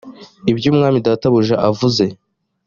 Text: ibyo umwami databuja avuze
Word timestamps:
ibyo 0.51 0.67
umwami 0.71 0.99
databuja 1.07 1.55
avuze 1.69 2.05